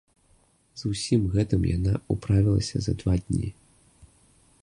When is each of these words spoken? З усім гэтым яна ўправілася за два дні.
З 0.81 0.93
усім 0.93 1.21
гэтым 1.35 1.61
яна 1.77 1.93
ўправілася 2.17 2.77
за 2.87 2.93
два 3.01 3.13
дні. 3.27 3.47